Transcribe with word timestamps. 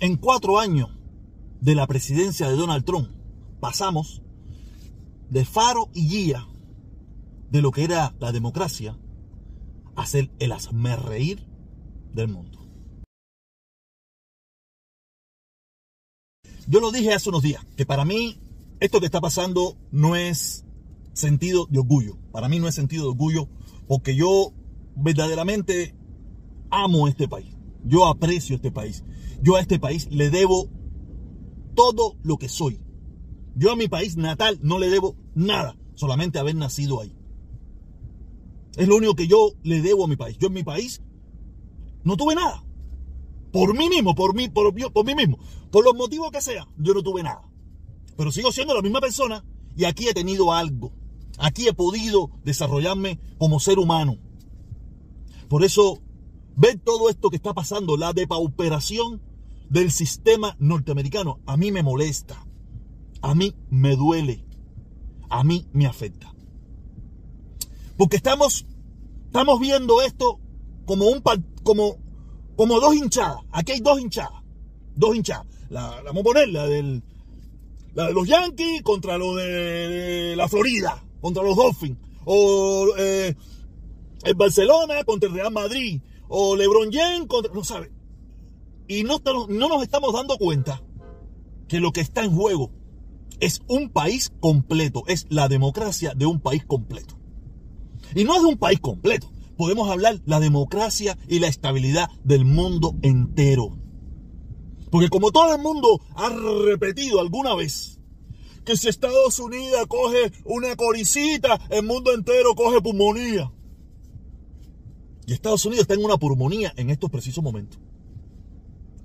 En 0.00 0.16
cuatro 0.16 0.60
años 0.60 0.90
de 1.60 1.74
la 1.74 1.86
presidencia 1.88 2.48
de 2.48 2.56
Donald 2.56 2.84
Trump, 2.84 3.10
pasamos 3.58 4.22
de 5.28 5.44
faro 5.44 5.88
y 5.92 6.08
guía 6.08 6.46
de 7.50 7.62
lo 7.62 7.72
que 7.72 7.82
era 7.82 8.14
la 8.20 8.30
democracia 8.30 8.96
a 9.96 10.06
ser 10.06 10.30
el 10.38 10.52
reír 10.98 11.44
del 12.14 12.28
mundo. 12.28 12.58
Yo 16.68 16.80
lo 16.80 16.92
dije 16.92 17.12
hace 17.12 17.30
unos 17.30 17.42
días, 17.42 17.64
que 17.76 17.84
para 17.84 18.04
mí 18.04 18.38
esto 18.78 19.00
que 19.00 19.06
está 19.06 19.20
pasando 19.20 19.76
no 19.90 20.14
es 20.14 20.64
sentido 21.12 21.66
de 21.66 21.80
orgullo. 21.80 22.18
Para 22.30 22.48
mí 22.48 22.60
no 22.60 22.68
es 22.68 22.74
sentido 22.76 23.04
de 23.04 23.10
orgullo 23.10 23.48
porque 23.88 24.14
yo 24.14 24.52
verdaderamente 24.94 25.96
amo 26.70 27.08
este 27.08 27.26
país. 27.26 27.57
Yo 27.88 28.06
aprecio 28.06 28.56
este 28.56 28.70
país. 28.70 29.04
Yo 29.42 29.56
a 29.56 29.60
este 29.60 29.78
país 29.78 30.08
le 30.10 30.30
debo 30.30 30.68
todo 31.74 32.16
lo 32.22 32.36
que 32.36 32.48
soy. 32.48 32.80
Yo 33.56 33.72
a 33.72 33.76
mi 33.76 33.88
país 33.88 34.16
natal 34.16 34.58
no 34.62 34.78
le 34.78 34.90
debo 34.90 35.16
nada, 35.34 35.76
solamente 35.94 36.38
haber 36.38 36.54
nacido 36.54 37.00
ahí. 37.00 37.16
Es 38.76 38.86
lo 38.86 38.96
único 38.96 39.14
que 39.14 39.26
yo 39.26 39.52
le 39.62 39.80
debo 39.80 40.04
a 40.04 40.08
mi 40.08 40.16
país. 40.16 40.38
Yo 40.38 40.48
en 40.48 40.54
mi 40.54 40.62
país 40.62 41.02
no 42.04 42.16
tuve 42.16 42.34
nada. 42.34 42.64
Por 43.52 43.76
mí 43.76 43.88
mismo, 43.88 44.14
por 44.14 44.34
mí, 44.34 44.48
por, 44.48 44.72
por 44.92 45.04
mí 45.04 45.14
mismo. 45.14 45.38
Por 45.70 45.84
los 45.84 45.94
motivos 45.94 46.30
que 46.30 46.40
sea, 46.40 46.68
yo 46.76 46.94
no 46.94 47.02
tuve 47.02 47.22
nada. 47.22 47.42
Pero 48.16 48.30
sigo 48.30 48.52
siendo 48.52 48.74
la 48.74 48.82
misma 48.82 49.00
persona 49.00 49.44
y 49.76 49.84
aquí 49.84 50.08
he 50.08 50.14
tenido 50.14 50.52
algo. 50.52 50.92
Aquí 51.38 51.68
he 51.68 51.72
podido 51.72 52.30
desarrollarme 52.44 53.18
como 53.38 53.60
ser 53.60 53.78
humano. 53.78 54.18
Por 55.48 55.64
eso, 55.64 56.02
ver 56.58 56.78
todo 56.78 57.08
esto 57.08 57.30
que 57.30 57.36
está 57.36 57.54
pasando, 57.54 57.96
la 57.96 58.12
depauperación 58.12 59.22
del 59.70 59.90
sistema 59.90 60.56
norteamericano, 60.58 61.40
a 61.46 61.56
mí 61.56 61.70
me 61.70 61.82
molesta. 61.82 62.44
A 63.22 63.34
mí 63.34 63.54
me 63.70 63.96
duele. 63.96 64.44
A 65.30 65.44
mí 65.44 65.66
me 65.72 65.86
afecta. 65.86 66.34
Porque 67.96 68.16
estamos, 68.16 68.66
estamos 69.26 69.60
viendo 69.60 70.02
esto 70.02 70.40
como 70.84 71.08
un 71.08 71.22
como, 71.62 71.96
como 72.56 72.80
dos 72.80 72.94
hinchadas. 72.94 73.40
Aquí 73.52 73.72
hay 73.72 73.80
dos 73.80 74.00
hinchadas. 74.00 74.42
Dos 74.94 75.14
hinchadas. 75.14 75.46
La, 75.68 76.02
vamos 76.04 76.20
a 76.20 76.24
poner 76.24 76.48
la 76.48 76.66
del, 76.66 77.02
la 77.94 78.06
de 78.08 78.14
los 78.14 78.26
Yankees 78.26 78.82
contra 78.82 79.18
lo 79.18 79.36
de 79.36 80.34
la 80.36 80.48
Florida, 80.48 81.04
contra 81.20 81.42
los 81.42 81.56
Dolphins. 81.56 81.98
O 82.24 82.88
eh, 82.96 83.34
el 84.24 84.34
Barcelona 84.34 85.04
contra 85.04 85.28
el 85.28 85.34
Real 85.34 85.52
Madrid. 85.52 86.00
O 86.28 86.56
LeBron 86.56 86.90
James 86.92 87.26
contra. 87.26 87.52
No 87.52 87.64
sabe. 87.64 87.92
Y 88.86 89.04
no, 89.04 89.20
no 89.48 89.68
nos 89.68 89.82
estamos 89.82 90.12
dando 90.12 90.36
cuenta 90.38 90.82
que 91.68 91.80
lo 91.80 91.92
que 91.92 92.00
está 92.00 92.24
en 92.24 92.34
juego 92.34 92.70
es 93.40 93.62
un 93.68 93.90
país 93.90 94.32
completo. 94.40 95.04
Es 95.06 95.26
la 95.28 95.48
democracia 95.48 96.14
de 96.14 96.26
un 96.26 96.40
país 96.40 96.64
completo. 96.64 97.18
Y 98.14 98.24
no 98.24 98.34
es 98.34 98.42
de 98.42 98.48
un 98.48 98.58
país 98.58 98.80
completo. 98.80 99.30
Podemos 99.56 99.90
hablar 99.90 100.20
la 100.24 100.40
democracia 100.40 101.18
y 101.28 101.40
la 101.40 101.48
estabilidad 101.48 102.08
del 102.24 102.44
mundo 102.44 102.94
entero. 103.02 103.76
Porque 104.90 105.08
como 105.08 105.30
todo 105.30 105.54
el 105.54 105.60
mundo 105.60 106.00
ha 106.14 106.30
repetido 106.30 107.20
alguna 107.20 107.54
vez, 107.54 107.98
que 108.64 108.76
si 108.76 108.88
Estados 108.88 109.38
Unidos 109.38 109.86
coge 109.88 110.30
una 110.44 110.76
coricita, 110.76 111.60
el 111.70 111.84
mundo 111.84 112.12
entero 112.14 112.54
coge 112.54 112.80
pulmonía. 112.80 113.52
Y 115.28 115.34
Estados 115.34 115.66
Unidos 115.66 115.82
está 115.82 115.92
en 115.92 116.02
una 116.02 116.16
pulmonía 116.16 116.72
en 116.78 116.88
estos 116.88 117.10
precisos 117.10 117.44
momentos. 117.44 117.78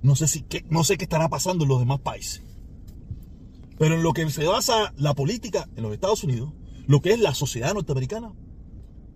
No 0.00 0.16
sé, 0.16 0.26
si, 0.26 0.40
qué, 0.40 0.64
no 0.70 0.82
sé 0.82 0.96
qué 0.96 1.04
estará 1.04 1.28
pasando 1.28 1.64
en 1.64 1.68
los 1.68 1.80
demás 1.80 2.00
países. 2.00 2.42
Pero 3.78 3.96
en 3.96 4.02
lo 4.02 4.14
que 4.14 4.30
se 4.30 4.46
basa 4.46 4.94
la 4.96 5.12
política 5.12 5.68
en 5.76 5.82
los 5.82 5.92
Estados 5.92 6.24
Unidos, 6.24 6.54
lo 6.86 7.02
que 7.02 7.12
es 7.12 7.20
la 7.20 7.34
sociedad 7.34 7.74
norteamericana, 7.74 8.32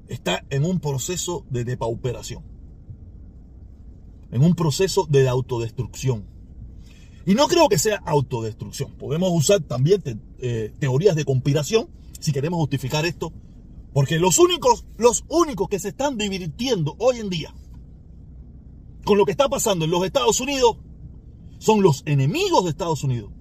está 0.09 0.45
en 0.51 0.67
un 0.67 0.81
proceso 0.81 1.47
de 1.49 1.65
depauperación, 1.65 2.43
en 4.31 4.43
un 4.43 4.55
proceso 4.55 5.07
de 5.09 5.31
autodestrucción. 5.31 6.27
Y 7.25 7.35
no 7.35 7.49
creo 7.49 7.71
que 7.71 7.79
sea 7.79 8.03
autodestrucción. 8.05 8.93
Podemos 8.97 9.31
usar 9.33 9.61
también 9.61 10.03
eh, 10.41 10.75
teorías 10.79 11.17
de 11.17 11.25
conspiración 11.25 11.89
si 12.21 12.33
queremos 12.33 12.59
justificar 12.59 13.07
esto, 13.07 13.33
porque 13.99 14.21
los 14.21 14.39
únicos, 14.39 14.85
los 14.97 15.25
únicos 15.27 15.69
que 15.69 15.81
se 15.81 15.89
están 15.89 16.17
divirtiendo 16.17 16.95
hoy 17.01 17.19
en 17.19 17.29
día 17.29 17.53
con 19.05 19.19
lo 19.19 19.25
que 19.25 19.33
está 19.33 19.49
pasando 19.49 19.87
en 19.87 19.91
los 19.91 20.05
Estados 20.05 20.41
Unidos 20.41 20.77
son 21.59 21.83
los 21.83 22.05
enemigos 22.07 22.63
de 22.63 22.71
Estados 22.71 23.03
Unidos. 23.03 23.33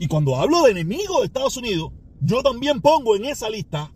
Y 0.00 0.06
cuando 0.06 0.36
hablo 0.36 0.64
de 0.64 0.72
enemigos 0.72 1.20
de 1.20 1.24
Estados 1.24 1.56
Unidos, 1.56 1.92
yo 2.20 2.42
también 2.42 2.82
pongo 2.82 3.16
en 3.16 3.24
esa 3.24 3.48
lista 3.48 3.90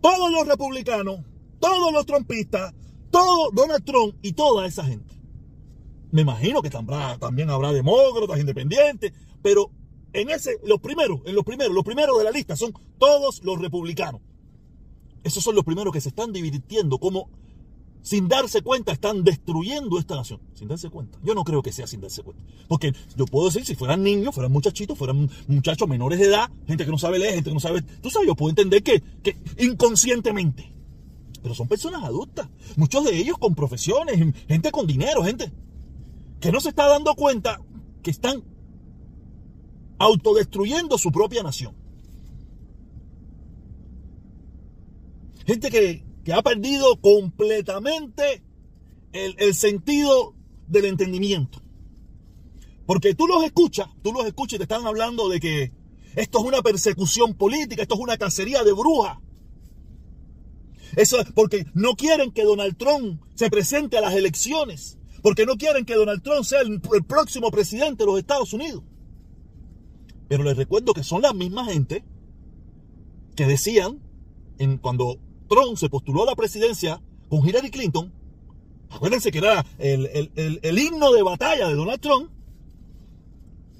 todos 0.00 0.32
los 0.32 0.46
republicanos, 0.46 1.20
todos 1.58 1.92
los 1.92 2.06
trompistas, 2.06 2.72
todo 3.10 3.50
Donald 3.52 3.84
Trump 3.84 4.14
y 4.22 4.32
toda 4.32 4.66
esa 4.66 4.86
gente. 4.86 5.14
Me 6.12 6.22
imagino 6.22 6.62
que 6.62 6.70
también 6.70 7.50
habrá 7.50 7.74
demócratas, 7.74 8.40
independientes, 8.40 9.12
pero 9.42 9.70
en 10.12 10.30
ese, 10.30 10.58
los 10.64 10.80
primeros, 10.80 11.20
en 11.24 11.34
los 11.34 11.44
primeros, 11.44 11.74
los 11.74 11.84
primeros 11.84 12.18
de 12.18 12.24
la 12.24 12.30
lista 12.30 12.56
son 12.56 12.72
todos 12.98 13.42
los 13.44 13.60
republicanos. 13.60 14.20
Esos 15.22 15.44
son 15.44 15.54
los 15.54 15.64
primeros 15.64 15.92
que 15.92 16.00
se 16.00 16.08
están 16.08 16.32
divirtiendo 16.32 16.98
como 16.98 17.28
sin 18.02 18.28
darse 18.28 18.62
cuenta, 18.62 18.92
están 18.92 19.24
destruyendo 19.24 19.98
esta 19.98 20.16
nación. 20.16 20.40
Sin 20.54 20.68
darse 20.68 20.88
cuenta. 20.88 21.18
Yo 21.22 21.34
no 21.34 21.44
creo 21.44 21.62
que 21.62 21.72
sea 21.72 21.86
sin 21.86 22.00
darse 22.00 22.22
cuenta. 22.22 22.42
Porque 22.66 22.94
yo 23.16 23.26
puedo 23.26 23.46
decir, 23.46 23.64
si 23.66 23.74
fueran 23.74 24.02
niños, 24.02 24.34
fueran 24.34 24.52
muchachitos, 24.52 24.96
fueran 24.96 25.30
muchachos 25.48 25.86
menores 25.86 26.18
de 26.18 26.26
edad, 26.26 26.50
gente 26.66 26.84
que 26.84 26.90
no 26.90 26.98
sabe 26.98 27.18
leer, 27.18 27.34
gente 27.34 27.50
que 27.50 27.54
no 27.54 27.60
sabe. 27.60 27.82
Tú 27.82 28.10
sabes, 28.10 28.26
yo 28.26 28.34
puedo 28.34 28.50
entender 28.50 28.82
que, 28.82 29.02
que 29.22 29.36
inconscientemente. 29.58 30.72
Pero 31.42 31.54
son 31.54 31.68
personas 31.68 32.02
adultas. 32.02 32.48
Muchos 32.76 33.04
de 33.04 33.16
ellos 33.16 33.36
con 33.38 33.54
profesiones, 33.54 34.16
gente 34.48 34.70
con 34.70 34.86
dinero, 34.86 35.22
gente 35.22 35.52
que 36.40 36.50
no 36.50 36.60
se 36.60 36.70
está 36.70 36.86
dando 36.86 37.14
cuenta 37.14 37.60
que 38.02 38.10
están 38.10 38.42
autodestruyendo 40.00 40.98
su 40.98 41.12
propia 41.12 41.44
nación. 41.44 41.76
Gente 45.46 45.70
que 45.70 46.10
que 46.24 46.32
ha 46.32 46.42
perdido 46.42 46.96
completamente 47.00 48.42
el, 49.12 49.54
sentido 49.54 50.34
del 50.66 50.84
entendimiento. 50.84 51.62
Porque 52.86 53.14
tú 53.14 53.26
los 53.26 53.44
escuchas, 53.44 53.88
tú 54.02 54.12
los 54.12 54.26
escuchas 54.26 54.54
y 54.54 54.58
te 54.58 54.64
están 54.64 54.86
hablando 54.86 55.28
de 55.28 55.40
que 55.40 55.72
esto 56.16 56.38
es 56.40 56.44
una 56.44 56.62
persecución 56.62 57.34
política, 57.34 57.82
esto 57.82 57.94
es 57.94 58.00
una 58.00 58.18
cacería 58.18 58.64
de 58.64 58.72
brujas. 58.72 59.18
Eso 60.96 61.20
es 61.20 61.30
porque 61.32 61.66
no 61.72 61.94
quieren 61.94 62.32
que 62.32 62.42
Donald 62.42 62.76
Trump 62.76 63.22
se 63.34 63.48
presente 63.48 63.96
a 63.96 64.00
las 64.00 64.14
elecciones, 64.14 64.98
porque 65.22 65.46
no 65.46 65.56
quieren 65.56 65.84
que 65.84 65.94
Donald 65.94 66.22
Trump 66.22 66.44
sea 66.44 66.60
el, 66.62 66.80
próximo 67.06 67.50
presidente 67.50 68.02
de 68.02 68.06
los 68.06 68.18
Estados 68.18 68.52
Unidos. 68.52 68.82
Pero 70.30 70.44
les 70.44 70.56
recuerdo 70.56 70.94
que 70.94 71.02
son 71.02 71.22
la 71.22 71.32
misma 71.32 71.64
gente 71.64 72.04
que 73.34 73.46
decían 73.46 73.98
en, 74.58 74.78
cuando 74.78 75.18
Trump 75.48 75.76
se 75.76 75.88
postuló 75.88 76.22
a 76.22 76.26
la 76.26 76.36
presidencia 76.36 77.02
con 77.28 77.44
Hillary 77.44 77.68
Clinton, 77.68 78.12
acuérdense 78.90 79.32
que 79.32 79.38
era 79.38 79.66
el, 79.78 80.78
himno 80.78 81.10
de 81.10 81.24
batalla 81.24 81.66
de 81.66 81.74
Donald 81.74 82.00
Trump, 82.00 82.30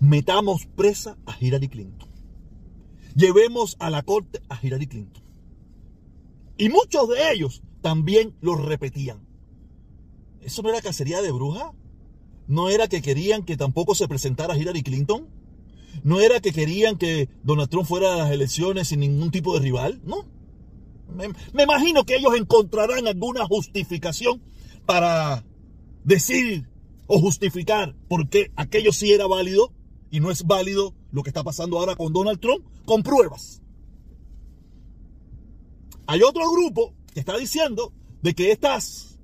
metamos 0.00 0.66
presa 0.75 1.16
a 1.25 1.37
Hillary 1.41 1.69
Clinton. 1.69 2.09
Llevemos 3.15 3.77
a 3.78 3.88
la 3.88 4.03
corte 4.03 4.41
a 4.49 4.59
Hillary 4.61 4.88
Clinton. 4.88 5.22
Y 6.59 6.69
muchos 6.69 7.09
de 7.11 7.32
ellos 7.32 7.62
también 7.81 8.34
lo 8.41 8.56
repetían. 8.56 9.25
¿Eso 10.41 10.62
no 10.62 10.71
era 10.71 10.82
cacería 10.82 11.22
de 11.22 11.31
bruja? 11.31 11.71
¿No 12.49 12.71
era 12.71 12.88
que 12.88 13.03
querían 13.03 13.44
que 13.44 13.56
tampoco 13.56 13.94
se 13.94 14.08
presentara 14.08 14.56
Hillary 14.56 14.82
Clinton? 14.82 15.38
¿No 16.02 16.20
era 16.20 16.40
que 16.40 16.52
querían 16.52 16.96
que 16.96 17.28
Donald 17.42 17.69
Trump 17.69 17.87
fuera 17.87 18.14
a 18.14 18.16
las 18.16 18.31
elecciones 18.31 18.88
sin 18.88 19.00
ningún 19.00 19.31
tipo 19.31 19.54
de 19.54 19.60
rival? 19.60 20.00
No. 20.04 20.26
Me, 21.14 21.62
imagino 21.62 22.04
que 22.04 22.16
ellos 22.16 22.34
encontrarán 22.37 23.06
alguna 23.06 23.44
justificación 23.46 24.42
para 24.87 25.44
decir 26.04 26.69
o 27.06 27.19
justificar 27.20 27.96
por 28.08 28.28
qué 28.28 28.52
aquello 28.56 28.92
sí 28.92 29.12
era 29.12 29.26
válido 29.26 29.72
y 30.10 30.20
no 30.20 30.31
es 30.31 30.44
válido 30.44 30.94
lo 31.10 31.22
que 31.22 31.31
está 31.31 31.42
pasando 31.42 31.78
ahora 31.78 31.96
con 31.96 32.12
Donald 32.12 32.40
Trump 32.40 32.64
con 32.84 33.02
pruebas. 33.02 33.60
Hay 36.06 36.22
otro 36.22 36.50
grupo 36.50 36.94
que 37.12 37.20
está 37.20 37.36
diciendo 37.36 37.93
de 38.22 38.34
que 38.34 38.52
estas 38.52 39.19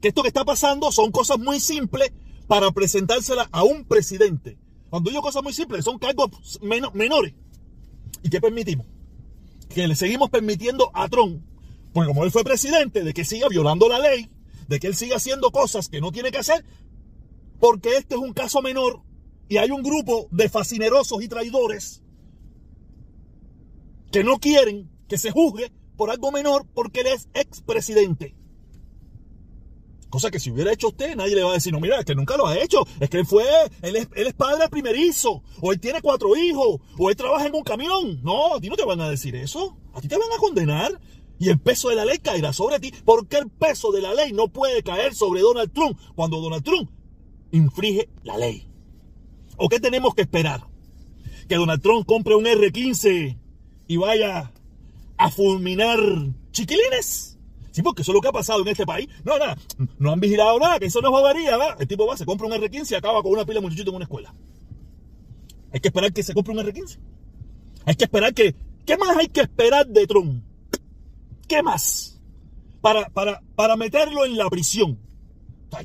que 0.00 0.08
esto 0.08 0.22
que 0.22 0.28
está 0.28 0.44
pasando 0.44 0.90
son 0.92 1.10
cosas 1.10 1.38
muy 1.38 1.60
simples 1.60 2.12
para 2.46 2.70
presentársela 2.70 3.48
a 3.52 3.62
un 3.62 3.84
presidente. 3.84 4.58
Cuando 4.90 5.10
digo 5.10 5.22
cosas 5.22 5.42
muy 5.42 5.52
simples, 5.52 5.84
son 5.84 5.98
cargos 5.98 6.60
menores. 6.60 7.34
¿Y 8.22 8.28
qué 8.28 8.40
permitimos? 8.40 8.86
que 9.70 9.86
le 9.86 9.94
seguimos 9.94 10.30
permitiendo 10.30 10.90
a 10.92 11.08
Trump, 11.08 11.42
pues 11.92 12.06
como 12.06 12.24
él 12.24 12.30
fue 12.30 12.44
presidente, 12.44 13.02
de 13.02 13.14
que 13.14 13.24
siga 13.24 13.48
violando 13.48 13.88
la 13.88 13.98
ley, 13.98 14.28
de 14.68 14.80
que 14.80 14.88
él 14.88 14.96
siga 14.96 15.16
haciendo 15.16 15.50
cosas 15.50 15.88
que 15.88 16.00
no 16.00 16.12
tiene 16.12 16.30
que 16.30 16.38
hacer, 16.38 16.64
porque 17.58 17.96
este 17.96 18.16
es 18.16 18.20
un 18.20 18.32
caso 18.32 18.62
menor 18.62 19.00
y 19.48 19.56
hay 19.56 19.70
un 19.70 19.82
grupo 19.82 20.28
de 20.30 20.48
fascinerosos 20.48 21.22
y 21.22 21.28
traidores 21.28 22.02
que 24.10 24.24
no 24.24 24.38
quieren 24.38 24.90
que 25.08 25.18
se 25.18 25.30
juzgue 25.30 25.72
por 25.96 26.10
algo 26.10 26.32
menor 26.32 26.66
porque 26.74 27.00
él 27.00 27.08
es 27.08 27.28
expresidente. 27.34 28.34
Cosa 30.10 30.30
que 30.30 30.40
si 30.40 30.50
hubiera 30.50 30.72
hecho 30.72 30.88
usted, 30.88 31.14
nadie 31.14 31.36
le 31.36 31.44
va 31.44 31.50
a 31.50 31.54
decir, 31.54 31.72
no, 31.72 31.78
mira, 31.78 32.00
es 32.00 32.04
que 32.04 32.16
nunca 32.16 32.36
lo 32.36 32.46
ha 32.46 32.58
hecho. 32.58 32.84
Es 32.98 33.08
que 33.08 33.18
él 33.18 33.26
fue, 33.26 33.44
él 33.80 33.94
es, 33.94 34.08
él 34.16 34.26
es 34.26 34.34
padre 34.34 34.68
primerizo. 34.68 35.42
O 35.60 35.72
él 35.72 35.78
tiene 35.78 36.02
cuatro 36.02 36.36
hijos. 36.36 36.80
O 36.98 37.10
él 37.10 37.16
trabaja 37.16 37.46
en 37.46 37.54
un 37.54 37.62
camión. 37.62 38.20
No, 38.22 38.56
a 38.56 38.60
ti 38.60 38.68
no 38.68 38.76
te 38.76 38.84
van 38.84 39.00
a 39.00 39.08
decir 39.08 39.36
eso. 39.36 39.76
A 39.94 40.00
ti 40.00 40.08
te 40.08 40.18
van 40.18 40.30
a 40.32 40.38
condenar. 40.38 41.00
Y 41.38 41.48
el 41.48 41.60
peso 41.60 41.88
de 41.88 41.94
la 41.94 42.04
ley 42.04 42.18
caerá 42.18 42.52
sobre 42.52 42.80
ti. 42.80 42.92
Porque 43.04 43.38
el 43.38 43.48
peso 43.48 43.92
de 43.92 44.02
la 44.02 44.12
ley 44.12 44.32
no 44.32 44.48
puede 44.48 44.82
caer 44.82 45.14
sobre 45.14 45.42
Donald 45.42 45.72
Trump 45.72 45.98
cuando 46.16 46.40
Donald 46.40 46.64
Trump 46.64 46.90
infringe 47.52 48.08
la 48.24 48.36
ley. 48.36 48.66
¿O 49.56 49.68
qué 49.68 49.78
tenemos 49.78 50.14
que 50.14 50.22
esperar? 50.22 50.66
Que 51.48 51.54
Donald 51.54 51.82
Trump 51.82 52.04
compre 52.04 52.34
un 52.34 52.44
R15 52.46 53.38
y 53.86 53.96
vaya 53.96 54.52
a 55.16 55.30
fulminar 55.30 56.00
chiquilines. 56.50 57.38
Sí, 57.70 57.82
porque 57.82 58.02
eso 58.02 58.12
es 58.12 58.14
lo 58.14 58.20
que 58.20 58.28
ha 58.28 58.32
pasado 58.32 58.62
en 58.62 58.68
este 58.68 58.84
país. 58.84 59.08
No, 59.24 59.38
nada, 59.38 59.56
no 59.98 60.12
han 60.12 60.20
vigilado 60.20 60.58
nada, 60.58 60.78
que 60.78 60.86
eso 60.86 61.00
no 61.00 61.08
es 61.08 61.12
bobería. 61.12 61.56
El 61.78 61.86
tipo 61.86 62.06
va, 62.06 62.16
se 62.16 62.26
compra 62.26 62.46
un 62.46 62.52
R15 62.52 62.92
y 62.92 62.94
acaba 62.94 63.22
con 63.22 63.32
una 63.32 63.44
pila 63.44 63.60
de 63.60 63.62
muchachitos 63.62 63.92
en 63.92 63.96
una 63.96 64.04
escuela. 64.04 64.34
Hay 65.72 65.80
que 65.80 65.88
esperar 65.88 66.12
que 66.12 66.22
se 66.22 66.34
compre 66.34 66.52
un 66.52 66.60
R15. 66.60 66.98
Hay 67.86 67.94
que 67.94 68.04
esperar 68.04 68.34
que... 68.34 68.54
¿Qué 68.84 68.96
más 68.96 69.16
hay 69.16 69.28
que 69.28 69.42
esperar 69.42 69.86
de 69.86 70.06
Trump? 70.06 70.42
¿Qué 71.46 71.62
más? 71.62 72.20
Para, 72.80 73.08
para, 73.10 73.40
para 73.54 73.76
meterlo 73.76 74.24
en 74.24 74.36
la 74.36 74.48
prisión. 74.48 74.98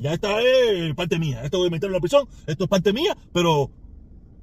Ya 0.00 0.12
esta 0.12 0.40
es 0.40 0.94
parte 0.94 1.18
mía. 1.18 1.42
Esto 1.44 1.62
de 1.62 1.70
meterlo 1.70 1.94
en 1.94 1.98
la 1.98 2.00
prisión, 2.00 2.28
esto 2.46 2.64
es 2.64 2.70
parte 2.70 2.92
mía, 2.92 3.16
pero 3.32 3.70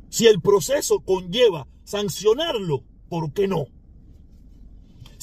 si 0.10 0.28
el 0.28 0.42
proceso 0.42 1.00
conlleva 1.02 1.68
sancionarlo, 1.84 2.84
¿por 3.10 3.34
qué 3.34 3.48
no? 3.48 3.66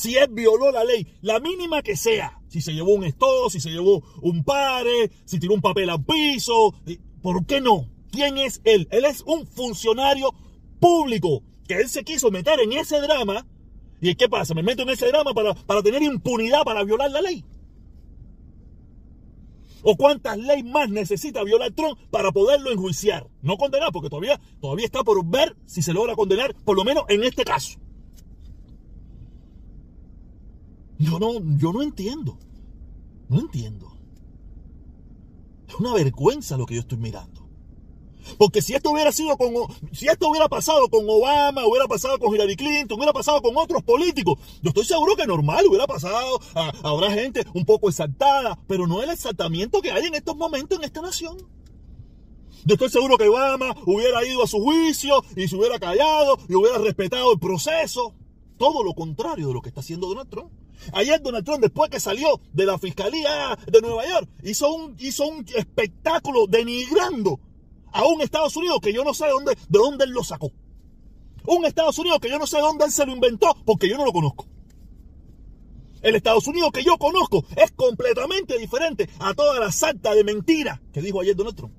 Si 0.01 0.17
él 0.17 0.29
violó 0.31 0.73
la 0.73 0.83
ley, 0.83 1.07
la 1.21 1.41
mínima 1.41 1.83
que 1.83 1.95
sea, 1.95 2.41
si 2.49 2.63
se 2.63 2.73
llevó 2.73 2.95
un 2.95 3.05
esto, 3.05 3.51
si 3.51 3.61
se 3.61 3.69
llevó 3.69 4.03
un 4.23 4.45
pare, 4.45 5.11
si 5.27 5.39
tiró 5.39 5.53
un 5.53 5.61
papel 5.61 5.91
al 5.91 6.03
piso, 6.03 6.75
¿por 7.21 7.45
qué 7.45 7.61
no? 7.61 7.87
¿Quién 8.11 8.39
es 8.39 8.63
él? 8.65 8.89
Él 8.93 9.05
es 9.05 9.23
un 9.27 9.47
funcionario 9.47 10.31
público 10.81 11.43
que 11.69 11.75
él 11.75 11.91
se 11.91 12.03
quiso 12.03 12.31
meter 12.31 12.61
en 12.61 12.73
ese 12.73 12.99
drama. 12.99 13.47
¿Y 14.01 14.15
qué 14.15 14.27
pasa? 14.27 14.55
Me 14.55 14.63
meto 14.63 14.85
en 14.85 14.89
ese 14.89 15.07
drama 15.09 15.35
para, 15.35 15.53
para 15.53 15.83
tener 15.83 16.03
impunidad 16.03 16.63
para 16.63 16.83
violar 16.83 17.11
la 17.11 17.21
ley. 17.21 17.45
¿O 19.83 19.97
cuántas 19.97 20.39
leyes 20.39 20.65
más 20.65 20.89
necesita 20.89 21.45
violar 21.45 21.73
Trump 21.73 21.99
para 22.11 22.33
poderlo 22.33 22.73
enjuiciar? 22.73 23.29
No 23.43 23.59
condenar, 23.59 23.93
porque 23.93 24.09
todavía, 24.09 24.41
todavía 24.63 24.87
está 24.87 25.05
por 25.05 25.23
ver 25.27 25.57
si 25.67 25.83
se 25.83 25.93
logra 25.93 26.17
condenar, 26.17 26.55
por 26.65 26.75
lo 26.75 26.85
menos 26.85 27.05
en 27.11 27.23
este 27.23 27.45
caso. 27.45 27.79
Yo 31.01 31.19
no, 31.19 31.41
yo 31.57 31.73
no 31.73 31.83
entiendo. 31.83 32.39
No 33.29 33.41
entiendo. 33.41 33.91
Es 35.67 35.75
una 35.77 35.95
vergüenza 35.95 36.59
lo 36.59 36.67
que 36.67 36.75
yo 36.75 36.81
estoy 36.81 36.99
mirando. 36.99 37.41
Porque 38.37 38.61
si 38.61 38.75
esto 38.75 38.91
hubiera 38.91 39.11
sido 39.11 39.37
con, 39.39 39.55
si 39.93 40.07
esto 40.07 40.29
hubiera 40.29 40.47
pasado 40.47 40.89
con 40.91 41.09
Obama, 41.09 41.65
hubiera 41.65 41.89
pasado 41.89 42.19
con 42.19 42.35
Hillary 42.35 42.55
Clinton, 42.55 42.99
hubiera 42.99 43.15
pasado 43.15 43.41
con 43.41 43.57
otros 43.57 43.83
políticos, 43.83 44.39
yo 44.63 44.69
estoy 44.69 44.85
seguro 44.85 45.17
que 45.17 45.27
normal 45.27 45.65
hubiera 45.67 45.87
pasado, 45.87 46.39
habrá 46.83 47.11
gente 47.13 47.47
un 47.55 47.65
poco 47.65 47.89
exaltada, 47.89 48.59
pero 48.69 48.87
no 48.87 49.03
el 49.03 49.11
exaltamiento 49.11 49.81
que 49.81 49.91
hay 49.91 50.05
en 50.05 50.15
estos 50.15 50.37
momentos 50.37 50.79
en 50.79 50.85
esta 50.85 51.01
nación. 51.01 51.39
Yo 52.67 52.75
estoy 52.75 52.91
seguro 52.91 53.17
que 53.17 53.27
Obama 53.27 53.75
hubiera 53.87 54.23
ido 54.27 54.43
a 54.43 54.47
su 54.47 54.61
juicio 54.61 55.25
y 55.35 55.49
se 55.49 55.57
hubiera 55.57 55.79
callado 55.79 56.39
y 56.47 56.55
hubiera 56.55 56.77
respetado 56.77 57.33
el 57.33 57.39
proceso. 57.39 58.15
Todo 58.59 58.85
lo 58.85 58.93
contrario 58.93 59.49
de 59.49 59.55
lo 59.55 59.63
que 59.63 59.71
está 59.71 59.81
haciendo 59.81 60.07
Donald 60.07 60.29
Trump. 60.29 60.60
Ayer 60.93 61.21
Donald 61.21 61.45
Trump, 61.45 61.61
después 61.61 61.91
que 61.91 62.01
salió 62.01 62.41
de 62.53 62.67
la 62.67 62.79
Fiscalía 62.79 63.59
de 63.71 63.81
Nueva 63.81 64.07
York, 64.09 64.29
hizo 64.43 64.73
un, 64.73 64.97
hizo 64.99 65.27
un 65.27 65.47
espectáculo 65.57 66.47
denigrando 66.47 67.41
a 67.93 68.05
un 68.07 68.21
Estados 68.21 68.57
Unidos 68.57 68.81
que 68.81 68.93
yo 68.93 69.05
no 69.05 69.15
sé 69.15 69.27
de 69.27 69.31
dónde, 69.33 69.55
de 69.55 69.79
dónde 69.79 70.05
él 70.05 70.11
lo 70.11 70.25
sacó. 70.25 70.53
Un 71.47 71.65
Estados 71.65 71.99
Unidos 71.99 72.21
que 72.21 72.29
yo 72.29 72.39
no 72.39 72.47
sé 72.47 72.57
de 72.57 72.63
dónde 72.63 72.85
él 72.85 72.93
se 72.93 73.07
lo 73.07 73.13
inventó 73.13 73.57
porque 73.65 73.89
yo 73.89 73.97
no 73.97 74.05
lo 74.05 74.13
conozco. 74.13 74.47
El 76.03 76.15
Estados 76.15 76.47
Unidos 76.47 76.71
que 76.73 76.83
yo 76.83 76.97
conozco 76.97 77.45
es 77.57 77.73
completamente 77.73 78.59
diferente 78.59 79.09
a 79.19 79.35
toda 79.35 79.61
la 79.61 79.71
salta 79.71 80.15
de 80.15 80.25
mentira 80.25 80.81
que 80.93 81.03
dijo 81.03 81.21
ayer 81.21 81.37
Donald 81.37 81.57
Trump. 81.57 81.75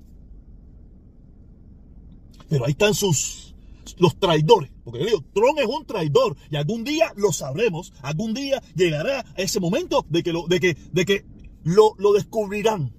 Pero 2.48 2.66
ahí 2.66 2.72
están 2.72 2.94
sus 2.94 3.51
los 3.98 4.18
traidores. 4.18 4.70
Porque 4.84 5.00
yo 5.00 5.06
digo, 5.06 5.24
Trump 5.32 5.58
es 5.58 5.66
un 5.66 5.84
traidor 5.84 6.36
y 6.50 6.56
algún 6.56 6.84
día 6.84 7.12
lo 7.16 7.32
sabremos, 7.32 7.92
algún 8.02 8.34
día 8.34 8.62
llegará 8.74 9.24
ese 9.36 9.60
momento 9.60 10.04
de 10.08 10.22
que 10.22 10.32
lo, 10.32 10.46
de 10.46 10.60
que, 10.60 10.76
de 10.92 11.04
que 11.04 11.24
lo, 11.64 11.94
lo 11.98 12.12
descubrirán. 12.12 12.94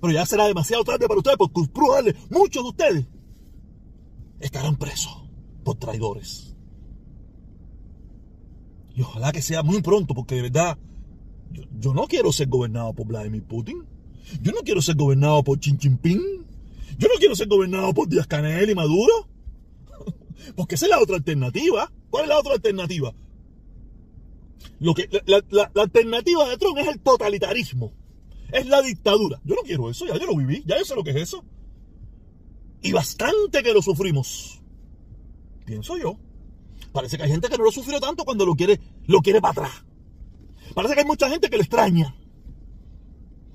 Pero 0.00 0.12
ya 0.12 0.26
será 0.26 0.46
demasiado 0.46 0.84
tarde 0.84 1.08
para 1.08 1.18
ustedes, 1.18 1.38
porque 1.38 1.62
probablemente 1.72 2.20
muchos 2.30 2.62
de 2.62 2.68
ustedes 2.68 3.06
estarán 4.40 4.76
presos 4.76 5.24
por 5.64 5.76
traidores. 5.76 6.56
Y 8.94 9.02
ojalá 9.02 9.32
que 9.32 9.42
sea 9.42 9.62
muy 9.62 9.80
pronto, 9.80 10.14
porque 10.14 10.36
de 10.36 10.42
verdad, 10.42 10.78
yo, 11.78 11.94
no 11.94 12.06
quiero 12.06 12.32
ser 12.32 12.48
gobernado 12.48 12.92
por 12.94 13.06
Vladimir 13.06 13.44
Putin. 13.44 13.84
Yo 14.42 14.52
no 14.52 14.60
quiero 14.62 14.82
ser 14.82 14.96
gobernado 14.96 15.42
por 15.42 15.58
Xi 15.58 15.76
Jinping. 15.78 16.20
Yo 16.98 17.08
no 17.08 17.14
quiero 17.18 17.36
ser 17.36 17.48
gobernado 17.48 17.94
por 17.94 18.08
Díaz 18.08 18.26
Canel 18.26 18.70
y 18.70 18.74
Maduro. 18.74 19.28
Porque 20.54 20.74
esa 20.74 20.86
es 20.86 20.90
la 20.90 21.00
otra 21.00 21.16
alternativa. 21.16 21.90
¿Cuál 22.10 22.24
es 22.24 22.28
la 22.28 22.38
otra 22.38 22.54
alternativa? 22.54 23.14
Lo 24.80 24.94
que, 24.94 25.08
la, 25.26 25.70
alternativa 25.74 26.48
de 26.48 26.56
Trump 26.56 26.78
es 26.78 26.88
el 26.88 27.00
totalitarismo. 27.00 27.92
Es 28.52 28.66
la 28.66 28.80
dictadura. 28.80 29.40
Yo 29.44 29.54
no 29.56 29.62
quiero 29.62 29.90
eso, 29.90 30.06
ya 30.06 30.16
yo 30.16 30.26
lo 30.26 30.36
viví, 30.36 30.62
ya 30.66 30.78
yo 30.78 30.84
sé 30.84 30.94
lo 30.94 31.04
que 31.04 31.10
es 31.10 31.16
eso. 31.16 31.44
Y 32.82 32.92
bastante 32.92 33.62
que 33.62 33.72
lo 33.72 33.82
sufrimos. 33.82 34.62
Pienso 35.64 35.98
yo. 35.98 36.18
Parece 36.92 37.16
que 37.16 37.24
hay 37.24 37.30
gente 37.30 37.48
que 37.48 37.58
no 37.58 37.64
lo 37.64 37.72
sufrió 37.72 38.00
tanto 38.00 38.24
cuando 38.24 38.46
lo 38.46 38.54
quiere, 38.54 38.80
lo 39.06 39.20
quiere 39.20 39.40
para 39.40 39.52
atrás. 39.52 39.84
Parece 40.74 40.94
que 40.94 41.00
hay 41.00 41.06
mucha 41.06 41.28
gente 41.28 41.50
que 41.50 41.56
lo 41.56 41.62
extraña. 41.62 42.16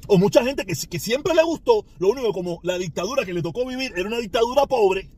O 0.07 0.17
mucha 0.17 0.43
gente 0.43 0.65
que, 0.65 0.75
que 0.75 0.99
siempre 0.99 1.33
le 1.33 1.43
gustó, 1.43 1.85
lo 1.97 2.09
único 2.09 2.33
como 2.33 2.59
la 2.63 2.77
dictadura 2.77 3.25
que 3.25 3.33
le 3.33 3.41
tocó 3.41 3.65
vivir 3.65 3.93
era 3.95 4.07
una 4.07 4.19
dictadura 4.19 4.65
pobre 4.67 5.09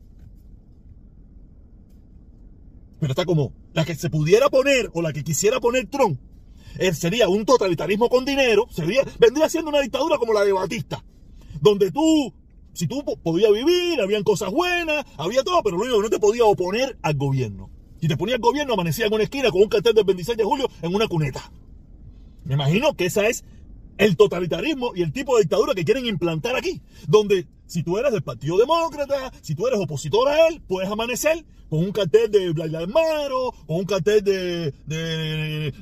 pero 3.06 3.12
está 3.12 3.24
como 3.24 3.52
la 3.72 3.84
que 3.84 3.94
se 3.94 4.10
pudiera 4.10 4.50
poner 4.50 4.90
o 4.92 5.00
la 5.00 5.12
que 5.12 5.22
quisiera 5.22 5.60
poner 5.60 5.86
Trump, 5.86 6.18
eh, 6.76 6.92
sería 6.92 7.28
un 7.28 7.44
totalitarismo 7.44 8.08
con 8.08 8.24
dinero, 8.24 8.66
sería, 8.68 9.04
vendría 9.20 9.48
siendo 9.48 9.70
una 9.70 9.80
dictadura 9.80 10.18
como 10.18 10.32
la 10.32 10.44
de 10.44 10.50
Batista, 10.50 11.04
donde 11.60 11.92
tú, 11.92 12.34
si 12.72 12.88
tú 12.88 13.04
podías 13.22 13.52
vivir, 13.52 14.00
habían 14.00 14.24
cosas 14.24 14.50
buenas, 14.50 15.04
había 15.18 15.44
todo, 15.44 15.62
pero 15.62 15.76
lo 15.76 15.84
único 15.84 15.98
que 15.98 16.02
no 16.02 16.10
te 16.10 16.18
podía 16.18 16.44
oponer 16.46 16.98
al 17.00 17.14
gobierno. 17.14 17.70
Si 18.00 18.08
te 18.08 18.16
ponía 18.16 18.34
al 18.34 18.40
gobierno, 18.40 18.74
amanecía 18.74 19.06
en 19.06 19.14
una 19.14 19.22
esquina 19.22 19.52
con 19.52 19.62
un 19.62 19.68
cartel 19.68 19.94
del 19.94 20.04
26 20.04 20.36
de 20.36 20.42
julio 20.42 20.68
en 20.82 20.92
una 20.92 21.06
cuneta. 21.06 21.52
Me 22.42 22.54
imagino 22.54 22.94
que 22.94 23.06
esa 23.06 23.28
es 23.28 23.44
el 23.98 24.16
totalitarismo 24.16 24.96
y 24.96 25.02
el 25.02 25.12
tipo 25.12 25.36
de 25.36 25.42
dictadura 25.42 25.74
que 25.74 25.84
quieren 25.84 26.06
implantar 26.06 26.56
aquí, 26.56 26.82
donde 27.06 27.46
si 27.66 27.82
tú 27.82 27.98
eres 27.98 28.12
del 28.12 28.22
Partido 28.22 28.56
Demócrata, 28.58 29.32
si 29.42 29.54
tú 29.54 29.66
eres 29.66 29.80
opositor 29.80 30.28
a 30.28 30.48
él, 30.48 30.62
puedes 30.66 30.90
amanecer 30.90 31.44
con 31.68 31.80
un 31.80 31.92
cartel 31.92 32.30
de 32.30 32.52
Black 32.52 32.88
Maro, 32.88 33.52
con 33.66 33.78
un 33.78 33.84
cartel 33.84 34.22
de, 34.22 34.72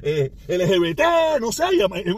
eh, 0.03 0.33
LGBT, 0.49 1.41
no 1.41 1.53
sé, 1.53 1.64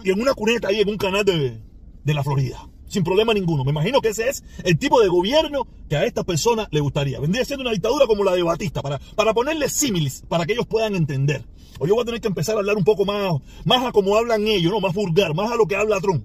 y 0.05 0.11
en 0.11 0.21
una 0.21 0.35
cuneta 0.35 0.69
ahí 0.69 0.81
en 0.81 0.89
un 0.89 0.97
canal 0.97 1.25
de, 1.25 1.61
de 2.05 2.15
la 2.15 2.23
Florida. 2.23 2.69
Sin 2.89 3.03
problema 3.03 3.35
ninguno. 3.35 3.65
Me 3.65 3.73
imagino 3.73 4.01
que 4.01 4.11
ese 4.11 4.29
es 4.29 4.45
el 4.63 4.79
tipo 4.79 5.01
de 5.01 5.09
gobierno 5.09 5.67
que 5.89 5.97
a 5.97 6.05
esta 6.05 6.23
persona 6.23 6.69
le 6.71 6.81
gustaría. 6.81 7.19
Vendría 7.19 7.45
siendo 7.45 7.63
una 7.63 7.73
dictadura 7.73 8.07
como 8.07 8.23
la 8.23 8.35
de 8.35 8.43
Batista, 8.43 8.81
para, 8.81 9.01
para 9.17 9.35
ponerle 9.35 9.69
símiles, 9.69 10.23
para 10.29 10.47
que 10.47 10.53
ellos 10.53 10.67
puedan 10.67 10.95
entender. 10.95 11.45
O 11.79 11.87
yo 11.87 11.95
voy 11.95 12.03
a 12.03 12.07
tener 12.07 12.21
que 12.21 12.29
empezar 12.29 12.55
a 12.55 12.61
hablar 12.61 12.77
un 12.77 12.85
poco 12.85 13.05
más, 13.05 13.35
más 13.65 13.85
a 13.85 13.93
como 13.93 14.17
hablan 14.17 14.47
ellos, 14.47 14.73
¿no? 14.73 14.81
Más 14.81 14.95
vulgar, 14.95 15.35
más 15.35 15.51
a 15.51 15.57
lo 15.57 15.67
que 15.67 15.77
habla 15.77 16.01
Trump. 16.01 16.25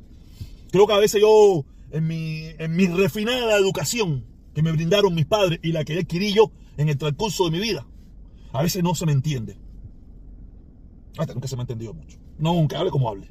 Creo 0.72 0.88
que 0.88 0.94
a 0.94 0.98
veces 0.98 1.20
yo, 1.20 1.66
en 1.92 2.08
mi, 2.08 2.46
en 2.58 2.76
mi 2.76 2.88
refinada 2.88 3.58
educación 3.58 4.26
que 4.54 4.62
me 4.62 4.72
brindaron 4.72 5.14
mis 5.14 5.26
padres 5.26 5.60
y 5.62 5.72
la 5.72 5.84
que 5.84 6.00
adquirí 6.00 6.34
yo 6.34 6.52
en 6.78 6.90
el 6.90 6.98
transcurso 6.98 7.46
de 7.46 7.52
mi 7.52 7.60
vida, 7.60 7.86
a 8.54 8.62
veces 8.62 8.84
no 8.84 8.96
se 8.96 9.06
me 9.06 9.12
entiende. 9.12 9.58
Hasta 11.18 11.34
nunca 11.34 11.48
se 11.48 11.56
me 11.56 11.62
ha 11.62 11.64
entendido 11.64 11.94
mucho. 11.94 12.18
No, 12.38 12.52
aunque 12.52 12.76
hable 12.76 12.92
como 12.92 13.10
hable. 13.10 13.28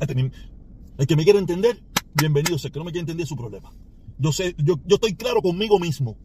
el 0.00 1.06
que 1.06 1.16
me 1.16 1.24
quiera 1.24 1.38
entender, 1.38 1.82
bienvenido. 2.14 2.56
El 2.62 2.72
que 2.72 2.78
no 2.78 2.84
me 2.84 2.92
quiere 2.92 3.02
entender 3.02 3.26
su 3.26 3.36
problema. 3.36 3.72
Yo 4.18 4.32
sé, 4.32 4.54
yo, 4.58 4.80
yo 4.86 4.96
estoy 4.96 5.14
claro 5.14 5.42
conmigo 5.42 5.78
mismo. 5.78 6.16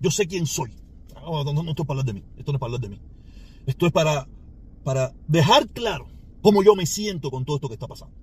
Yo 0.00 0.10
sé 0.10 0.26
quién 0.26 0.46
soy. 0.46 0.72
No, 1.14 1.44
no, 1.44 1.62
no, 1.62 1.70
es 1.70 1.76
para 1.76 2.00
hablar 2.00 2.06
de 2.06 2.12
mí. 2.14 2.24
Esto 2.36 2.52
no 2.52 2.56
es 2.56 2.60
para 2.60 2.74
hablar 2.74 2.80
de 2.80 2.88
mí. 2.88 3.00
Esto 3.66 3.86
es 3.86 3.92
para, 3.92 4.28
para 4.82 5.12
dejar 5.26 5.68
claro 5.68 6.06
cómo 6.42 6.62
yo 6.62 6.74
me 6.74 6.86
siento 6.86 7.30
con 7.30 7.44
todo 7.44 7.56
esto 7.56 7.68
que 7.68 7.74
está 7.74 7.86
pasando. 7.86 8.14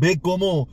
Ve 0.00 0.18
cómo 0.18 0.66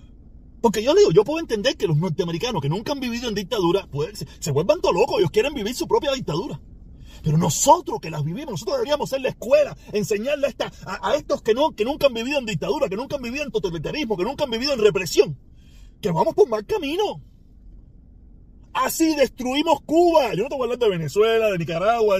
Porque 0.61 0.81
yo 0.81 0.95
digo, 0.95 1.11
yo 1.11 1.25
puedo 1.25 1.39
entender 1.39 1.75
que 1.75 1.85
los 1.85 1.97
norteamericanos 1.97 2.61
que 2.61 2.69
nunca 2.69 2.93
han 2.93 3.01
vivido 3.01 3.27
en 3.27 3.35
dictadura 3.35 3.85
pues, 3.91 4.25
se, 4.39 4.51
vuelvan 4.51 4.79
todo 4.79 4.93
locos, 4.93 5.19
ellos 5.19 5.31
quieren 5.31 5.53
vivir 5.53 5.75
su 5.75 5.85
propia 5.85 6.13
dictadura. 6.13 6.61
Pero 7.23 7.37
nosotros 7.37 7.99
que 7.99 8.09
las 8.09 8.23
vivimos, 8.23 8.51
nosotros 8.51 8.77
deberíamos 8.77 9.09
ser 9.09 9.19
la 9.19 9.29
escuela, 9.29 9.75
enseñarle 9.91 10.47
a, 10.47 10.49
esta, 10.49 10.71
a, 10.85 11.15
estos 11.15 11.41
que, 11.41 11.53
no, 11.53 11.75
que 11.75 11.83
nunca 11.83 12.07
han 12.07 12.13
vivido 12.13 12.39
en 12.39 12.45
dictadura, 12.45 12.87
que 12.87 12.95
nunca 12.95 13.17
han 13.17 13.21
vivido 13.21 13.43
en 13.43 13.51
totalitarismo, 13.51 14.15
que 14.15 14.23
nunca 14.23 14.45
han 14.45 14.51
vivido 14.51 14.71
en 14.71 14.79
represión, 14.79 15.37
que 16.01 16.09
vamos 16.09 16.33
por 16.33 16.47
mal 16.47 16.65
camino. 16.65 17.21
Así 18.73 19.15
destruimos 19.15 19.81
Cuba. 19.81 20.33
Yo 20.35 20.43
no 20.43 20.49
te 20.49 20.55
voy 20.55 20.61
a 20.61 20.73
hablar 20.73 20.79
de 20.79 20.89
Venezuela, 20.89 21.51
de 21.51 21.57
Nicaragua. 21.57 22.17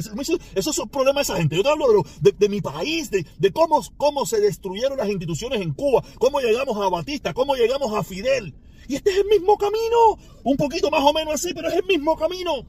Esos 0.56 0.75
son 0.75 0.89
problemas 0.89 1.27
de 1.27 1.34
esa 1.34 1.42
gente. 1.42 1.56
Yo 1.56 1.63
te 1.63 1.70
hablo 1.70 2.04
de, 2.22 2.50
mi 2.50 2.62
país, 2.62 3.12
de, 3.12 3.25
de, 3.38 3.51
cómo, 3.51 3.82
cómo 3.98 4.25
se 4.25 4.39
destruyeron 4.39 4.98
las 4.98 5.10
instituciones 5.10 5.62
en 5.62 5.74
Cuba, 5.74 6.04
cómo 6.20 6.39
llegamos 6.39 6.77
a 6.77 6.89
Batista, 6.89 7.34
cómo 7.34 7.56
llegamos 7.56 7.94
a 7.94 8.04
Fidel. 8.04 8.56
Y 8.88 8.96
este 8.96 9.12
es 9.12 9.18
el 9.18 9.25
mismo 9.25 9.58
camino. 9.58 10.18
Un 10.44 10.58
poquito 10.58 10.89
más 10.89 11.04
o 11.04 11.13
menos 11.13 11.36
así, 11.36 11.54
pero 11.54 11.68
es 11.68 11.75
el 11.75 11.86
mismo 11.86 12.16
camino. 12.16 12.66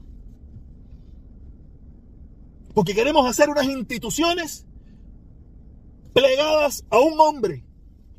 Porque 2.73 2.93
queremos 2.93 3.25
hacer 3.25 3.49
unas 3.49 3.65
instituciones 3.65 4.65
plegadas 6.13 6.85
a 6.89 6.99
un 6.99 7.19
hombre, 7.19 7.63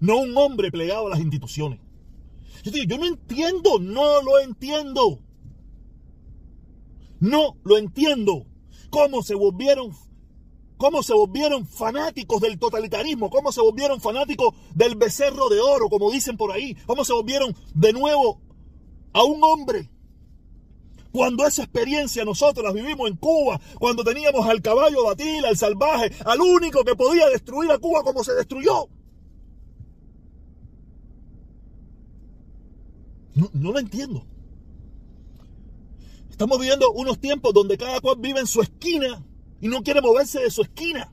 no 0.00 0.18
un 0.18 0.36
hombre 0.36 0.70
plegado 0.70 1.06
a 1.06 1.10
las 1.10 1.20
instituciones. 1.20 1.80
Yo, 2.62 2.70
digo, 2.70 2.84
yo 2.88 2.98
no 2.98 3.06
entiendo, 3.06 3.78
no 3.78 4.22
lo 4.22 4.40
entiendo. 4.40 5.20
No 7.20 7.56
lo 7.64 7.78
entiendo. 7.78 8.46
¿Cómo 8.90 9.22
se 9.22 9.34
volvieron 9.34 9.92
cómo 10.80 11.02
se 11.02 11.12
volvieron 11.12 11.66
fanáticos 11.66 12.40
del 12.40 12.58
totalitarismo, 12.58 13.28
cómo 13.28 13.52
se 13.52 13.60
volvieron 13.60 14.00
fanáticos 14.00 14.54
del 14.74 14.94
becerro 14.94 15.50
de 15.50 15.60
oro, 15.60 15.90
como 15.90 16.10
dicen 16.10 16.38
por 16.38 16.52
ahí, 16.52 16.74
cómo 16.86 17.04
se 17.04 17.12
volvieron 17.12 17.54
de 17.74 17.92
nuevo 17.92 18.40
a 19.12 19.22
un 19.22 19.44
hombre. 19.44 19.90
Cuando 21.12 21.46
esa 21.46 21.64
experiencia 21.64 22.24
nosotros 22.24 22.64
la 22.64 22.72
vivimos 22.72 23.10
en 23.10 23.16
Cuba, 23.16 23.60
cuando 23.78 24.02
teníamos 24.04 24.46
al 24.46 24.62
caballo 24.62 25.04
batil, 25.04 25.44
al 25.44 25.58
salvaje, 25.58 26.12
al 26.24 26.40
único 26.40 26.82
que 26.82 26.96
podía 26.96 27.28
destruir 27.28 27.70
a 27.70 27.78
Cuba 27.78 28.02
como 28.02 28.24
se 28.24 28.32
destruyó. 28.32 28.88
No, 33.34 33.50
no 33.52 33.72
lo 33.72 33.78
entiendo. 33.78 34.24
Estamos 36.40 36.58
viviendo 36.58 36.90
unos 36.92 37.20
tiempos 37.20 37.52
donde 37.52 37.76
cada 37.76 38.00
cual 38.00 38.16
vive 38.18 38.40
en 38.40 38.46
su 38.46 38.62
esquina 38.62 39.22
y 39.60 39.68
no 39.68 39.82
quiere 39.82 40.00
moverse 40.00 40.40
de 40.40 40.50
su 40.50 40.62
esquina. 40.62 41.12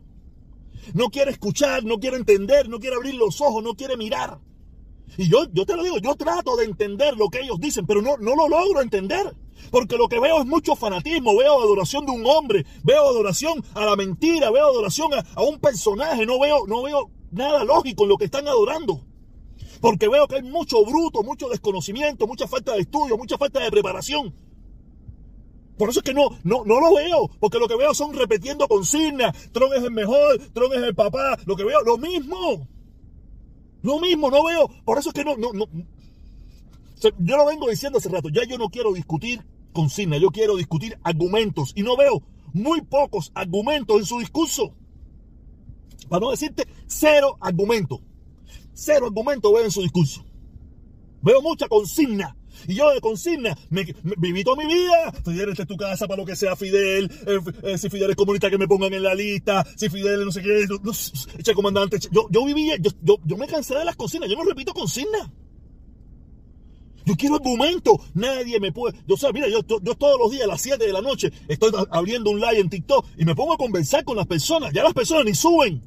No 0.93 1.09
quiere 1.09 1.31
escuchar, 1.31 1.83
no 1.83 1.99
quiere 1.99 2.15
entender, 2.15 2.69
no 2.69 2.79
quiere 2.79 2.95
abrir 2.95 3.15
los 3.15 3.41
ojos, 3.41 3.61
no 3.61 3.73
quiere 3.73 3.97
mirar. 3.97 4.39
Y 5.17 5.29
yo, 5.29 5.39
yo 5.51 5.65
te 5.65 5.75
lo 5.75 5.83
digo, 5.83 5.97
yo 5.97 6.15
trato 6.15 6.55
de 6.55 6.63
entender 6.63 7.17
lo 7.17 7.27
que 7.27 7.41
ellos 7.41 7.59
dicen, 7.59 7.85
pero 7.85 8.01
no, 8.01 8.15
no 8.15 8.37
lo 8.37 8.47
logro 8.47 8.81
entender. 8.81 9.35
Porque 9.69 9.97
lo 9.97 10.07
que 10.07 10.17
veo 10.21 10.39
es 10.39 10.45
mucho 10.45 10.77
fanatismo, 10.77 11.35
veo 11.35 11.61
adoración 11.61 12.05
de 12.05 12.13
un 12.13 12.25
hombre, 12.25 12.65
veo 12.85 13.09
adoración 13.09 13.61
a 13.73 13.83
la 13.83 13.97
mentira, 13.97 14.49
veo 14.49 14.65
adoración 14.65 15.09
a, 15.13 15.41
un 15.41 15.59
personaje, 15.59 16.25
no 16.25 16.39
veo, 16.39 16.65
no 16.67 16.83
veo 16.83 17.11
nada 17.31 17.65
lógico 17.65 18.03
en 18.03 18.09
lo 18.11 18.17
que 18.17 18.23
están 18.23 18.47
adorando. 18.47 19.01
Porque 19.81 20.07
veo 20.07 20.25
que 20.29 20.37
hay 20.37 20.43
mucho 20.43 20.85
bruto, 20.85 21.21
mucho 21.21 21.49
desconocimiento, 21.49 22.27
mucha 22.27 22.47
falta 22.47 22.75
de 22.75 22.79
estudio, 22.79 23.17
mucha 23.17 23.37
falta 23.37 23.59
de 23.59 23.69
preparación. 23.69 24.46
Por 25.77 25.89
eso 25.89 25.99
es 25.99 26.03
que 26.03 26.13
no, 26.13 26.29
no, 26.43 26.65
no 26.65 26.79
lo 26.79 26.95
veo, 26.95 27.29
porque 27.39 27.59
lo 27.59 27.67
que 27.67 27.75
veo 27.75 27.93
son 27.93 28.13
repitiendo 28.13 28.67
consignas. 28.67 29.51
Tron 29.51 29.73
es 29.73 29.83
el 29.83 29.91
mejor, 29.91 30.39
Tron 30.53 30.73
es 30.73 30.81
el 30.81 30.95
papá. 30.95 31.37
Lo 31.45 31.55
que 31.55 31.63
veo, 31.63 31.81
lo 31.83 31.97
mismo. 31.97 32.67
Lo 33.83 33.99
mismo, 33.99 34.31
no 34.31 34.43
veo. 34.43 34.69
Por 34.83 34.97
eso 34.97 35.09
es 35.09 35.13
que 35.13 35.23
no, 35.23 35.37
no, 35.37 35.53
no. 35.53 35.65
Yo 37.19 37.37
lo 37.37 37.45
vengo 37.45 37.69
diciendo 37.69 37.99
hace 37.99 38.09
rato. 38.09 38.29
Ya 38.29 38.43
yo 38.45 38.57
no 38.57 38.69
quiero 38.69 38.91
discutir 38.91 39.45
consignas, 39.71 40.19
yo 40.19 40.31
quiero 40.31 40.55
discutir 40.55 40.97
argumentos. 41.03 41.73
Y 41.75 41.83
no 41.83 41.95
veo 41.95 42.23
muy 42.53 42.81
pocos 42.81 43.31
argumentos 43.35 43.97
en 43.97 44.05
su 44.05 44.19
discurso. 44.19 44.73
Para 46.09 46.21
no 46.21 46.31
decirte 46.31 46.67
cero 46.87 47.37
argumentos. 47.39 47.99
Cero 48.73 49.05
argumentos 49.05 49.53
veo 49.53 49.63
en 49.63 49.71
su 49.71 49.83
discurso. 49.83 50.25
Veo 51.21 51.41
mucha 51.41 51.67
consigna. 51.67 52.35
Y 52.67 52.75
yo 52.75 52.91
de 52.91 53.01
consigna, 53.01 53.57
viví 53.69 54.43
toda 54.43 54.63
mi 54.63 54.73
vida. 54.73 55.11
Fidel, 55.23 55.49
esta 55.49 55.63
es 55.63 55.67
tu 55.67 55.77
casa 55.77 56.07
para 56.07 56.21
lo 56.21 56.25
que 56.25 56.35
sea 56.35 56.55
Fidel. 56.55 57.11
Eh, 57.27 57.39
eh, 57.63 57.77
si 57.77 57.89
Fidel 57.89 58.11
es 58.11 58.15
comunista, 58.15 58.49
que 58.49 58.57
me 58.57 58.67
pongan 58.67 58.93
en 58.93 59.03
la 59.03 59.13
lista. 59.13 59.65
Si 59.75 59.89
Fidel 59.89 60.25
no 60.25 60.31
sé 60.31 60.41
qué, 60.41 60.65
no, 60.67 61.55
comandante. 61.55 61.99
Yo, 62.11 62.27
yo 62.29 62.45
viví, 62.45 62.71
yo, 62.79 63.17
yo, 63.23 63.37
me 63.37 63.47
cansé 63.47 63.75
de 63.75 63.85
las 63.85 63.95
consignas. 63.95 64.29
Yo 64.29 64.35
no 64.35 64.43
repito 64.43 64.73
consignas. 64.73 65.29
Yo 67.05 67.15
quiero 67.15 67.35
argumento. 67.35 67.99
Nadie 68.13 68.59
me 68.59 68.71
puede. 68.71 68.97
Yo, 69.07 69.15
sé, 69.17 69.31
mira, 69.33 69.47
yo, 69.47 69.61
yo, 69.65 69.79
yo, 69.81 69.95
todos 69.95 70.19
los 70.19 70.31
días 70.31 70.43
a 70.43 70.47
las 70.47 70.61
7 70.61 70.85
de 70.85 70.93
la 70.93 71.01
noche 71.01 71.31
estoy 71.47 71.71
abriendo 71.91 72.31
un 72.31 72.39
live 72.39 72.59
en 72.59 72.69
TikTok 72.69 73.05
y 73.17 73.25
me 73.25 73.35
pongo 73.35 73.53
a 73.53 73.57
conversar 73.57 74.03
con 74.03 74.17
las 74.17 74.27
personas. 74.27 74.73
Ya 74.73 74.83
las 74.83 74.93
personas 74.93 75.25
ni 75.25 75.33
suben. 75.33 75.81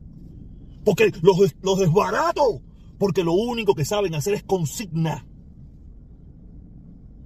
Porque 0.84 1.12
los, 1.22 1.38
los 1.62 1.78
desbarato. 1.78 2.62
Porque 2.98 3.24
lo 3.24 3.32
único 3.32 3.74
que 3.74 3.84
saben 3.84 4.14
hacer 4.14 4.34
es 4.34 4.42
consigna 4.42 5.26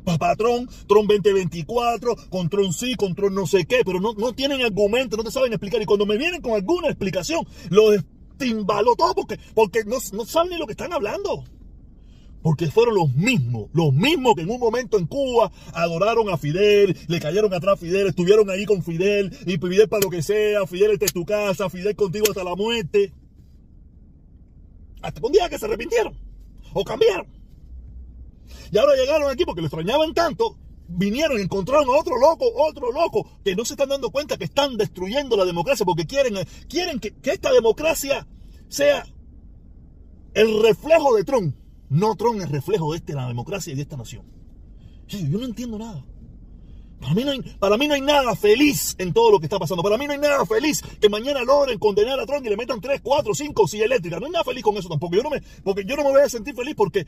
patrón, 0.05 0.69
Tron 0.87 1.07
2024, 1.07 2.17
con 2.29 2.49
Tron 2.49 2.73
sí, 2.73 2.95
con 2.95 3.15
Tron 3.15 3.35
no 3.35 3.47
sé 3.47 3.65
qué, 3.67 3.83
pero 3.85 4.01
no, 4.01 4.15
no 4.15 4.33
tienen 4.33 4.63
argumento, 4.63 5.17
no 5.17 5.25
te 5.25 5.31
saben 5.31 5.53
explicar. 5.53 5.81
Y 5.83 5.87
cuando 5.87 6.07
me 6.07 6.19
vienen 6.19 6.43
con 6.43 6.53
alguna 6.53 6.89
explicación, 6.89 7.47
los 7.71 8.05
timbalo 8.37 8.95
todo 8.97 9.15
porque, 9.15 9.39
porque 9.55 9.85
no, 9.85 9.97
no 10.13 10.25
saben 10.25 10.51
ni 10.51 10.59
lo 10.59 10.67
que 10.67 10.73
están 10.73 10.93
hablando. 10.93 11.45
Porque 12.43 12.71
fueron 12.71 12.95
los 12.95 13.15
mismos, 13.15 13.71
los 13.73 13.95
mismos 13.95 14.35
que 14.35 14.43
en 14.43 14.51
un 14.51 14.61
momento 14.61 14.99
en 14.99 15.07
Cuba 15.07 15.51
adoraron 15.73 16.29
a 16.29 16.37
Fidel, 16.37 16.95
le 17.09 17.19
cayeron 17.19 17.55
atrás 17.55 17.75
a 17.75 17.77
Fidel, 17.79 18.09
estuvieron 18.09 18.51
ahí 18.51 18.67
con 18.67 18.83
Fidel, 18.83 19.35
y 19.47 19.57
Fidel 19.57 19.89
para 19.89 20.03
lo 20.05 20.11
que 20.11 20.23
sea, 20.23 20.67
Fidel 20.67 20.91
esta 20.91 21.07
es 21.07 21.15
tu 21.15 21.25
casa, 21.25 21.71
Fidel 21.71 21.97
contigo 21.97 22.27
hasta 22.29 22.45
la 22.45 22.55
muerte. 22.55 23.15
Hasta 25.01 25.27
un 25.27 25.33
día 25.33 25.49
que 25.49 25.59
se 25.59 25.65
arrepintieron 25.65 26.15
o 26.75 26.85
cambiaron. 26.85 27.34
Y 28.71 28.79
ahora 28.79 28.95
llegaron 28.95 29.31
aquí 29.31 29.45
porque 29.45 29.61
lo 29.61 29.67
extrañaban 29.67 30.15
tanto, 30.15 30.57
vinieron 30.89 31.39
y 31.39 31.43
encontraron 31.43 31.89
a 31.89 31.99
otro 31.99 32.19
loco, 32.19 32.47
otro 32.55 32.93
loco, 32.93 33.29
que 33.45 33.55
no 33.55 33.65
se 33.65 33.75
están 33.75 33.89
dando 33.89 34.11
cuenta 34.11 34.37
que 34.37 34.45
están 34.45 34.77
destruyendo 34.77 35.37
la 35.37 35.45
democracia 35.45 35.85
porque 35.85 36.07
quieren, 36.07 36.35
quieren 36.69 37.01
que, 37.01 37.15
esta 37.23 37.53
democracia 37.53 38.27
sea 38.69 39.07
el 40.35 40.63
reflejo 40.63 41.15
de 41.17 41.25
Trump. 41.25 41.57
No 41.91 42.17
Trump 42.17 42.41
es 42.41 42.51
reflejo 42.51 42.93
de 42.93 42.99
este, 42.99 43.15
la 43.15 43.29
democracia 43.29 43.73
y 43.73 43.77
de 43.77 43.83
esta 43.83 43.97
nación. 43.97 44.25
Yo 45.07 45.39
no 45.39 45.45
entiendo 45.45 45.79
nada. 45.79 46.05
Para 47.01 47.15
mí, 47.15 47.25
no 47.25 47.33
hay, 47.33 47.41
para 47.59 47.77
mí 47.77 47.87
no 47.87 47.95
hay 47.95 48.01
nada 48.01 48.35
feliz 48.35 48.95
en 48.97 49.13
todo 49.13 49.31
lo 49.31 49.39
que 49.39 49.45
está 49.45 49.59
pasando. 49.59 49.83
Para 49.83 49.99
mí 49.99 50.07
no 50.07 50.13
hay 50.13 50.19
nada 50.19 50.47
feliz 50.47 50.83
que 51.01 51.11
mañana 51.11 51.45
logren 51.45 51.79
condenar 51.79 52.19
a 52.19 52.25
Trump 52.25 52.47
y 52.47 52.49
le 52.49 52.57
metan 52.57 52.81
3, 52.81 53.03
4, 53.03 53.35
5 53.35 53.69
sillas 53.69 53.87
eléctricas. 53.87 54.21
No 54.21 54.27
hay 54.27 54.33
nada 54.33 54.45
feliz 54.45 54.63
con 54.63 54.75
eso 54.79 54.89
tampoco. 54.89 55.15
Yo 55.15 55.23
no 55.23 55.29
me, 55.29 55.43
porque 55.63 55.85
yo 55.85 55.97
no 55.97 56.05
me 56.05 56.11
voy 56.11 56.23
a 56.23 56.29
sentir 56.31 56.55
feliz 56.55 56.75
porque 56.75 57.07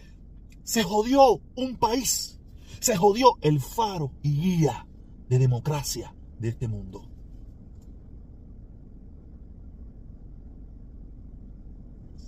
se 0.66 0.82
jodió 0.82 1.40
un 1.54 1.76
país. 1.76 2.40
Se 2.80 2.96
jodió 2.96 3.38
el 3.40 3.61
faro 3.61 4.12
y 4.23 4.40
guía 4.40 4.87
de 5.28 5.38
democracia 5.38 6.12
de 6.40 6.49
este 6.49 6.66
mundo. 6.66 7.08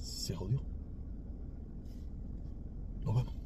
Se 0.00 0.34
jodió. 0.36 0.62
Nos 3.04 3.16
vemos. 3.16 3.37